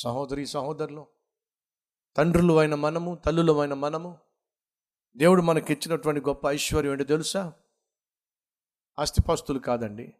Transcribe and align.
సహోదరి 0.00 0.46
సహోదరులు 0.46 1.06
తండ్రులు 2.16 2.58
అయిన 2.58 2.74
మనము 2.74 3.14
తల్లులు 3.14 3.60
అయిన 3.60 3.74
మనము 3.74 4.18
దేవుడు 5.16 5.42
మనకి 5.42 5.72
ఇచ్చినటువంటి 5.72 6.20
గొప్ప 6.20 6.46
ఐశ్వర్యం 6.46 6.92
ఏంటో 6.92 7.04
తెలుసా? 7.04 7.52
ఆస్తిపాస్తులు 8.98 9.58
కాదండి. 9.58 10.14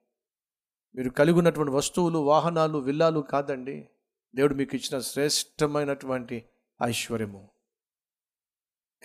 మీరు 0.95 1.11
కలిగి 1.11 1.39
ఉన్నటువంటి 1.39 1.73
వస్తువులు 1.73 2.19
వాహనాలు 2.19 2.79
విల్లాలు 2.79 3.21
కాదండి. 3.21 3.89
దేవుడు 4.35 4.55
మీకు 4.55 4.77
ఇచ్చిన 4.77 5.01
శ్రేష్టమైనటువంటి 5.01 6.49
ఐశ్వర్యము 6.83 7.51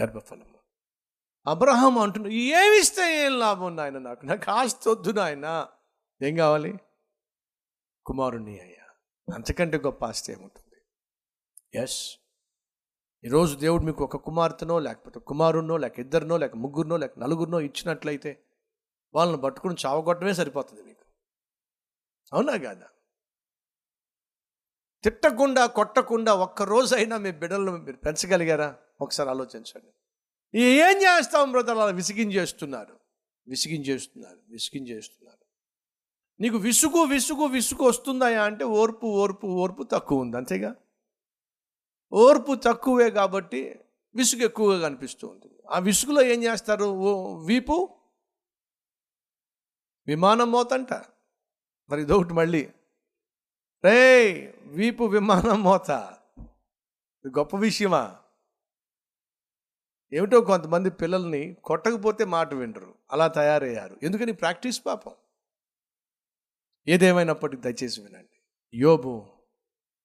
గర్భఫలము. 0.02 0.60
అబ్రహం 1.48 2.00
అంటున్నా 2.00 2.30
ఏమిస్తే 2.30 3.26
ఏం 3.26 3.39
లాభం 3.39 3.76
నాయన 3.76 3.98
నాకు? 3.98 4.26
నాకు 4.26 4.52
ఆస్తి 4.52 4.89
వద్దు 4.89 5.12
నాయన. 5.12 5.67
ఏం 6.21 6.35
కావాలి? 6.35 6.77
కుమారుణ్ణి 8.05 8.59
అయ్యా. 8.59 8.85
అంతకంటే 9.35 9.77
గొప్ప 9.77 10.05
ఆస్తి 10.05 10.31
ఏముంటుంది? 10.31 10.65
ఎస్ 11.75 12.17
ఈరోజు 13.25 13.55
దేవుడు 13.55 13.84
మీకు 13.84 14.03
ఒక 14.03 14.17
కుమార్తెనో 14.17 14.79
లేకపోతే 14.79 15.20
కుమారున్నో 15.20 15.77
లేక 15.77 15.99
ఇద్దరినో 15.99 16.38
లేక 16.38 16.55
ముగ్గురునో 16.55 16.98
లేక 16.98 17.20
నలుగురినో 17.20 17.61
ఇచ్చినట్లయితే 17.61 18.43
వాళ్ళని 19.15 19.41
పట్టుకుని 19.41 19.75
చావగొట్టమే 19.85 20.34
సరిపోతుంది 20.34 20.84
మీకు. 20.84 21.05
అవునా 22.34 22.57
కాదా? 22.57 22.85
తిట్టకుండా 25.03 25.65
కొట్టకుండా 25.65 26.34
ఒక్కరోజైనా 26.34 27.17
మీ 27.17 27.31
బిడ్డలను 27.31 27.77
మీరు 27.77 27.98
పెంచగలిగారా? 27.98 28.76
ఒకసారి 29.01 29.29
ఆలోచించండి. 29.29 30.59
ఏం 30.59 30.98
చేస్తాం 31.01 31.51
బ్రదర్? 31.51 31.77
అలా 31.77 31.85
విసిగించేస్తున్నారు. 31.85 32.99
విసిగించేస్తున్నారు 33.48 34.39
విసిగించేస్తున్నారు. 34.49 35.45
నీకు 36.39 36.57
విసుగు 36.57 37.03
విసుగు 37.03 37.45
విసుగు 37.45 37.84
వస్తుందాయా 37.84 38.43
అంటే 38.43 38.63
ఓర్పు 38.63 39.05
ఓర్పు 39.07 39.48
ఓర్పు 39.48 39.84
తక్కువ 39.84 40.20
ఉంది. 40.20 40.37
అంతేగా? 40.37 40.76
ఓర్పు 42.13 42.55
తక్కువే 42.55 43.09
కాబట్టి 43.09 43.79
విసుగు 44.15 44.41
ఎక్కువగా 44.41 44.81
కనిపిస్తూ 44.81 45.27
ఉంటుంది. 45.27 45.59
ఆ 45.70 45.79
విసుగులో 45.79 46.21
ఏం 46.21 46.43
చేస్తారు? 46.43 46.85
ఓ 46.85 47.37
వీపు 47.45 47.99
విమానం 50.07 50.51
మోతంట. 50.51 50.93
మరి 51.89 52.01
ఇదొకటి 52.01 52.33
మళ్ళీ. 52.33 52.71
రే 53.85 54.31
వీపు 54.61 55.03
విమానం 55.03 55.63
మోత. 55.63 55.91
గొప్ప 57.27 57.57
విషయమా? 57.57 58.21
ఏమిటో 60.13 60.41
కొంతమంది 60.41 60.89
పిల్లల్ని 60.89 61.53
కొట్టకపోతే 61.53 62.26
మాట 62.26 62.53
వినరు. 62.53 62.95
అలా 63.11 63.27
తయారయ్యారు. 63.27 63.99
ఎందుకని? 64.03 64.31
ప్రాక్టీస్ 64.31 64.85
పాపం. 64.85 65.16
ఏదేమైనప్పటికీ 66.88 67.61
దయచేసి 67.61 68.01
వినండి. 68.01 68.39
యోబు 68.78 69.25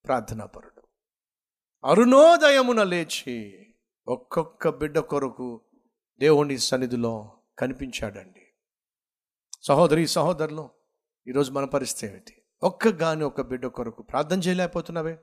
ప్రార్థనాపరుడు 0.05 0.70
అరుణోదయమున 1.85 2.83
లేచి 2.83 3.67
ఒక్కొక్క 4.09 4.69
బిడ్డ 4.69 4.99
కొరకు 4.99 5.61
దేవుని 6.19 6.59
సన్నిధిలో 6.59 7.33
కనిపించాడండి. 7.59 8.41
సహోదరి 9.63 10.07
సహోదరులు 10.07 10.71
ఈరోజు 11.29 11.53
మన 11.53 11.65
పరిస్థితి 11.65 12.13
ఏమిటి? 12.13 12.43
ఒక్క 12.63 12.89
గాని 12.89 13.25
ఒక 13.25 13.41
బిడ్డ 13.41 13.67
కొరకు 13.67 14.03
ప్రార్థన 14.03 14.39
చేయలేకపోతున్నావే? 14.39 15.19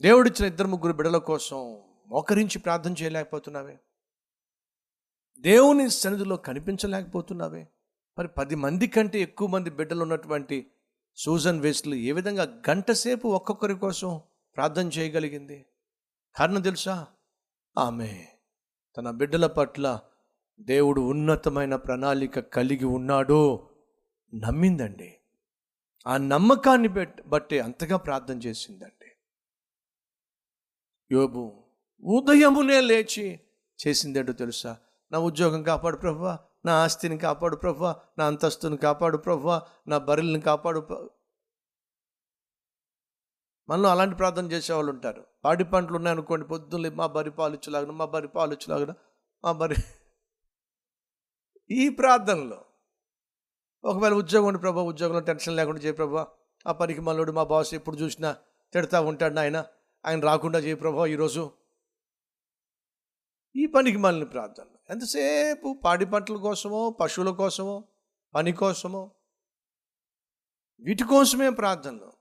దేవుడిచ్చిన 0.00 0.48
ఇద్దరు 0.48 0.66
ముగ్గురు 0.66 0.92
బిడ్డల 0.92 1.16
కోసం 1.16 1.82
మోకరించి 2.08 2.58
ప్రార్థన 2.58 2.94
చేయలేకపోతున్నావే? 3.02 3.78
దేవుని 5.38 5.90
సన్నిధిలో 5.90 6.36
కనిపించలేకపోతున్నావే? 6.36 7.68
మరి 8.18 8.28
పది 8.28 8.54
మంది 8.54 8.86
కంటే 8.86 9.20
ఎక్కువ 9.20 9.48
మంది 9.48 9.70
బిడ్డలు 9.70 10.02
ఉన్నటువంటి 10.02 10.70
సూజన్ 11.16 11.60
వేస్ట్లు 11.60 11.94
ఏ 11.94 12.12
విధంగా 12.12 12.62
గంట 12.70 12.90
సేపు 12.90 13.28
ఒక్కొక్కరి 13.28 13.74
కోసం 13.74 14.20
ప్రార్థన 14.56 14.88
చేయగలిగింది. 14.88 15.66
కారణం 16.36 16.62
తెలుసా? 16.62 17.06
ఆమె 17.78 18.24
తన 18.96 19.10
బిడ్డల 19.10 19.46
పట్ల 19.46 20.00
దేవుడు 20.60 21.00
ఉన్నతమైన 21.00 21.76
ప్రణాళిక 21.76 22.38
కలిగి 22.38 22.84
ఉన్నాడో 22.84 23.68
నమ్మిందండి. 24.34 25.16
ఆ 26.06 26.16
నమ్మకాన్ని 26.16 26.88
బెట్- 26.88 27.24
బట్టి 27.26 27.60
అంతగా 27.60 27.96
ప్రార్థన 27.96 28.38
చేసిందండి. 28.38 29.12
యోబు 31.12 31.62
ఉదయమునే 32.02 32.80
లేచి 32.80 33.40
చేసిందేంటో 33.86 34.32
తెలుసా? 34.32 34.76
నా 35.12 35.18
ఉద్యోగం 35.18 35.62
కాపాడు 35.62 35.96
ప్రభా 35.96 36.38
నా 36.64 36.84
ఆస్తిని 36.84 37.18
కాపాడు 37.18 37.56
ప్రభా 37.56 38.00
నా 38.18 38.26
అంతస్తుని 38.26 38.76
కాపాడు 38.76 39.16
ప్రభా 39.16 39.66
నా 39.88 39.98
బర్రెల్ని 39.98 40.40
కాపాడు 40.40 41.10
మనలో 43.68 43.88
అలాంటి 43.88 44.16
ప్రార్థన 44.16 44.46
చేసేవాళ్ళు 44.52 44.92
ఉంటారు. 44.92 45.26
పాడి 45.44 45.64
పంటలు 45.64 45.96
ఉన్నాయనుకోండి 45.96 46.44
పొద్దున్నే 46.46 46.90
మా 46.90 47.06
బరి 47.06 47.30
పాలు 47.30 47.54
ఇచ్చేలాగా 47.54 47.92
మా 47.92 48.04
బరి 48.04 48.28
పాలు 48.28 48.52
ఇచ్చేలాగా 48.52 48.94
మా 49.44 49.52
బరి 49.52 49.76
ఈ 51.70 51.88
ప్రార్థనలో 51.88 52.64
ఒకవేళ 53.84 54.14
ఉద్యోగం 54.14 54.46
ఉండి 54.46 54.60
ప్రభా 54.60 54.82
ఉద్యోగంలో 54.82 55.20
టెన్షన్ 55.20 55.56
లేకుండా 55.56 55.80
చేయ 55.80 55.92
ప్రభా 55.92 56.26
ఆ 56.66 56.72
పనికి 56.72 57.00
మల్లుడు 57.00 57.32
మా 57.32 57.44
బాస్ 57.44 57.74
ఎప్పుడు 57.74 57.96
చూసినా 57.96 58.36
తిడతా 58.72 59.00
ఉంటాడు 59.00 59.40
ఆయన 59.40 59.64
ఆయన 60.06 60.20
రాకుండా 60.20 60.58
చేయ 60.58 60.74
ప్రభా 60.74 61.06
ఈరోజు. 61.06 61.50
ఈ 63.56 63.66
పనికి 63.66 63.98
మళ్ళీ 63.98 64.26
ప్రార్థన. 64.26 64.66
ఎంతసేపు 64.90 65.80
పాడి 65.84 66.06
పంటల 66.06 66.36
కోసమో 66.36 66.90
పశువుల 66.90 67.30
కోసమో 67.30 67.84
పని 68.34 68.52
కోసమో 68.52 69.10
వీటి 70.80 71.04
కోసమే 71.04 71.50
ప్రార్థనలు. 71.50 72.15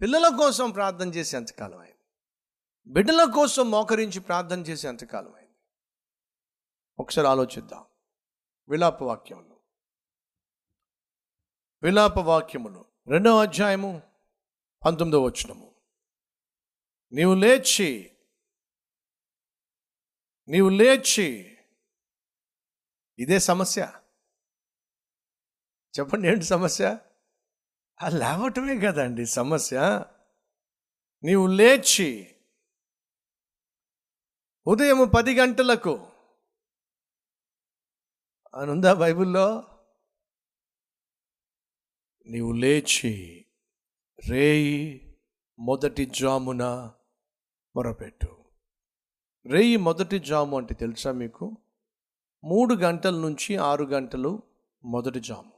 పిల్లల 0.00 0.28
కోసం 0.28 0.70
ప్రార్థన 0.70 1.08
చేసే 1.08 1.36
ఎంతకాలం 1.36 1.78
అయింది. 1.78 1.98
బిడ్డల 2.86 3.24
కోసం 3.34 3.70
మోకరించి 3.70 4.20
ప్రార్థన 4.20 4.60
చేసే 4.60 4.88
ఎంతకాలం 4.88 5.34
అయింది. 5.34 5.56
ఒకసారి 6.98 7.28
ఆలోచిద్దాం. 7.28 7.86
విలాప 8.68 9.02
వాక్యములు 9.02 9.60
విలాప 11.82 12.18
వాక్యములు 12.18 12.84
రెండవ 13.08 13.42
అధ్యాయము 13.42 14.02
పంతొమ్మిదవ 14.84 15.22
వచనము. 15.22 15.74
నీవు 17.12 17.34
లేచి 17.34 18.16
నీవు 20.48 20.68
లేచి. 20.68 21.58
ఇదే 23.18 23.38
సమస్య. 23.38 23.92
చెప్పండి 25.98 26.28
ఏంటి 26.28 26.44
సమస్య? 26.44 26.98
ఆ 28.02 28.08
లేవటమే 28.08 28.78
కదండి 28.78 29.26
సమస్య. 29.26 30.04
నీవు 31.24 31.46
లేచి 31.46 32.36
ఉదయం 34.66 35.10
పది 35.16 35.38
గంటలకు 35.38 36.06
అని 38.54 38.70
ఉందా 38.70 38.94
బైబిల్లో? 38.94 39.64
నీవు 42.26 42.52
లేచి 42.52 43.46
రేయి 44.28 45.16
మొదటి 45.58 46.06
జామున 46.06 46.92
మొరపెట్టు. 47.76 48.44
రేయి 49.46 49.76
మొదటి 49.76 50.18
జాము 50.18 50.58
అంటే 50.58 50.74
తెలుసా 50.74 51.12
మీకు? 51.12 51.56
మూడు 52.44 52.74
గంటల 52.74 53.14
నుంచి 53.14 53.56
ఆరు 53.56 53.84
గంటలు 53.84 54.42
మొదటి 54.84 55.20
జాము. 55.20 55.55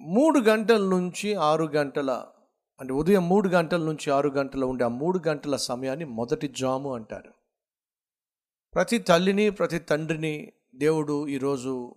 మూడు 0.00 0.40
గంటల 0.40 0.82
నుంచి 0.82 1.34
ఆరు 1.34 1.64
గంటల 1.64 2.26
అంటే 2.80 2.92
ఉదయం 2.92 3.28
మూడు 3.28 3.48
గంటల 3.48 3.82
నుంచి 3.82 4.10
ఆరు 4.10 4.28
గంటల 4.28 4.64
ఉండే 4.64 4.84
ఆ 4.84 4.88
మూడు 4.88 5.20
గంటల 5.28 5.56
సమయాన్ని 5.56 6.04
మొదటి 6.04 6.48
జాము 6.48 6.94
అంటారు. 6.94 7.34
ప్రతి 8.74 8.98
తల్లిని 8.98 9.50
ప్రతి 9.50 9.78
తండ్రిని 9.78 10.52
దేవుడు 10.74 11.28
ఈరోజు 11.28 11.94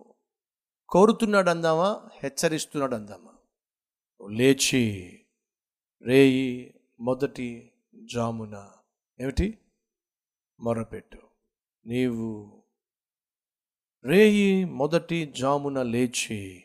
కోరుతున్నాడు 0.88 1.50
అందామా 1.50 2.08
హెచ్చరిస్తున్నాడు 2.22 2.94
అందామా 2.94 3.32
లేచి 4.30 5.20
రేయి 6.02 6.74
మొదటి 7.00 7.72
జామున 8.04 8.70
ఏమిటి? 9.20 9.58
మొరపెట్టు. 10.60 11.18
నీవు 11.86 12.62
రేయి 14.04 14.64
మొదటి 14.64 15.32
జామున 15.36 15.82
లేచి 15.82 16.64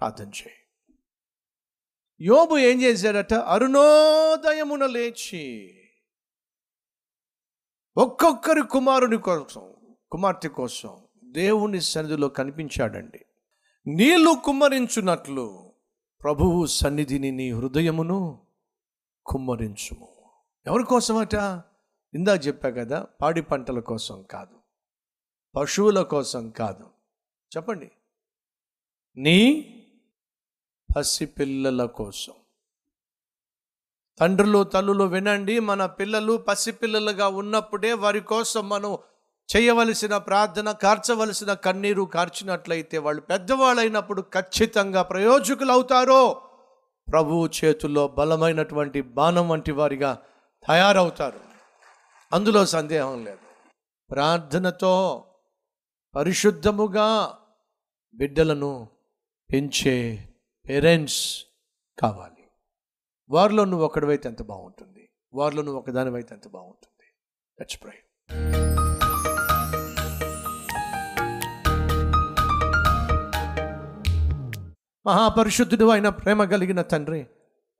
ప్రార్థన 0.00 0.28
చేయి. 0.28 0.63
యోబు 2.20 2.58
ఏం 2.58 2.82
చేశాడట? 2.82 3.34
అరుణోదయమున 3.34 4.86
లేచి 4.86 5.74
ఒక్కొక్కరి 7.96 8.62
కుమారుని 8.62 9.16
కోసం 9.16 9.74
కుమార్తె 10.10 10.48
కోసం 10.48 11.04
దేవుని 11.24 11.80
సన్నిధిలో 11.80 12.28
కనిపించాడండి. 12.28 13.24
నీళ్ళు 13.86 14.36
కుమ్మరించున్నట్లు 14.44 15.72
ప్రభువు 16.22 16.66
సన్నిధిని 16.66 17.30
నీ 17.30 17.52
హృదయమును 17.52 18.46
కుమ్మరించుము. 19.26 20.30
ఎవరి 20.66 20.84
కోసమట? 20.84 21.34
ఇందా 22.14 22.34
చెప్పా 22.34 22.70
కదా 22.70 23.06
పాడి 23.22 23.42
పంటల 23.42 23.80
కోసం 23.80 24.22
కాదు 24.22 24.60
పశువుల 25.56 26.02
కోసం 26.02 26.50
కాదు. 26.50 26.90
చెప్పండి. 27.56 27.90
నీ 29.16 29.70
పసిపిల్లల 30.96 31.84
కోసం. 31.84 32.32
తండ్రులు 34.18 34.64
తల్లులు 34.64 35.04
వినండి 35.04 35.60
మన 35.60 35.86
పిల్లలు 35.86 36.36
పసిపిల్లలుగా 36.36 37.28
ఉన్నప్పుడే 37.28 37.92
వారి 37.92 38.20
కోసం 38.20 38.68
మనం 38.68 38.98
చేయవలసిన 39.56 40.16
ప్రార్థన 40.16 40.72
కార్చవలసిన 40.72 41.52
కన్నీరు 41.52 42.02
కార్చినట్లయితే 42.02 42.98
వాళ్ళు 42.98 43.22
పెద్దవాళ్ళైనప్పుడు 43.22 44.22
ఖచ్చితంగా 44.22 45.02
ప్రయోజకులు 45.02 45.72
అవుతారో 45.72 46.42
ప్రభువు 47.12 47.48
చేతుల్లో 47.64 48.08
బలమైనటువంటి 48.08 49.02
బాణం 49.02 49.48
వంటి 49.48 49.72
వారిగా 49.72 50.22
తయారవుతారు. 50.68 51.40
అందులో 52.32 52.66
సందేహం 52.66 53.24
లేదు. 53.24 53.38
ప్రార్థనతో 54.10 55.24
పరిశుద్ధముగా 56.14 57.38
బిడ్డలను 58.14 58.88
పెంచే 59.52 60.28
పేరెంట్స్ 60.68 61.44
కావాలి. 61.98 62.44
వారిలో 63.30 63.64
నువ్వు 63.64 63.86
ఒకడివైతే 63.86 64.28
ఎంత 64.28 64.42
బాగుంటుంది? 64.42 65.08
వారిలో 65.34 65.62
నువ్వు 65.62 65.80
ఒకదానివైతే 65.80 66.34
ఎంత 66.34 66.48
బాగుంటుంది? 66.48 67.06
లెట్స్ 67.60 67.82
ప్రే 67.82 67.92
మహాపరిశుద్ధుడు 75.06 75.84
అయిన 75.84 76.08
ప్రేమ 76.08 76.44
కలిగిన 76.44 76.82
తండ్రి 76.82 77.26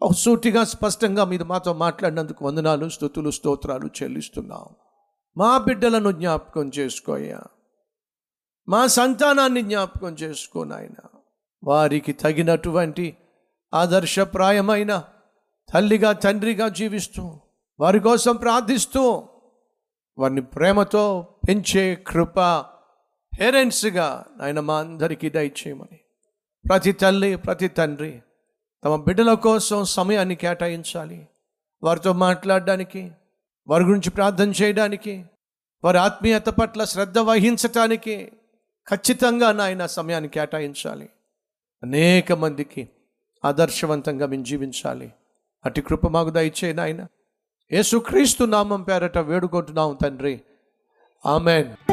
ఒక 0.03 0.13
సూటిగా 0.13 0.65
స్పష్టంగా 0.65 1.25
మీరు 1.25 1.45
మాతో 1.45 1.73
మాట్లాడినందుకు 1.73 2.45
వందనాలు 2.45 2.89
స్థుతులు 2.89 3.31
స్తోత్రాలు 3.31 3.91
చెల్లిస్తున్నాం. 4.03 4.65
మా 5.37 5.59
బిడ్డలను 5.59 6.13
జ్ఞాపకం 6.13 6.71
చేసుకోయా 6.79 7.41
మా 8.69 8.87
సంతానాన్ని 8.87 9.63
జ్ఞాపకం 9.63 10.15
చేసుకోనాయనా 10.15 11.14
వారికి 11.65 12.13
తగినటువంటి 12.13 13.17
ఆదర్శప్రాయమైన 13.75 15.05
తల్లిగా 15.75 16.13
తండ్రిగా 16.13 16.69
జీవిస్తూ 16.69 17.41
వారి 17.81 18.01
కోసం 18.01 18.37
ప్రార్థిస్తూ 18.37 19.29
వారిని 20.19 20.43
ప్రేమతో 20.43 21.29
పెంచే 21.49 21.95
కృప 21.95 22.41
పేరెంట్స్గా 23.41 24.27
ఆయన 24.43 24.61
మా 24.61 24.79
అందరికీ 24.79 25.31
దయచేయమని. 25.31 26.01
ప్రతి 26.69 26.93
తల్లి 26.93 27.37
ప్రతి 27.37 27.69
తండ్రి 27.69 28.23
తమ 28.85 28.97
బిడ్డల 28.97 29.35
కోసం 29.35 29.85
సమయాన్ని 29.85 30.37
కేటాయించాలి. 30.37 31.29
వారితో 31.83 32.13
మాట్లాడడానికి 32.13 33.13
వారి 33.69 33.85
గురించి 33.85 34.11
ప్రార్థన 34.11 34.51
చేయడానికి 34.51 35.25
వారి 35.85 35.99
ఆత్మీయత 35.99 36.47
పట్ల 36.47 36.85
శ్రద్ధ 36.85 37.19
వహించటానికి 37.19 38.33
ఖచ్చితంగా 38.91 39.53
నాయన 39.53 39.87
సమయాన్ని 39.87 40.31
కేటాయించాలి. 40.31 41.09
అనేక 41.85 42.33
మందికి 42.33 42.89
ఆదర్శవంతంగా 43.45 44.27
మేము 44.27 44.45
జీవించాలి. 44.45 45.13
అటు 45.67 45.81
కృప 45.81 46.07
మాకు 46.07 46.31
దయచేయన 46.31 46.77
నాయన. 46.77 47.07
యేసుక్రీస్తు 47.73 48.45
నామం 48.45 48.83
పేరట 48.83 49.19
వేడుకుంటున్నాం 49.19 49.99
తండ్రి. 50.03 50.41
ఆమెన్. 51.27 51.84